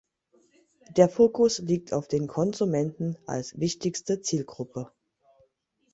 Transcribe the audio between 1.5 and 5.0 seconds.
liegt auf den Konsumenten als wichtigste Zielgruppe.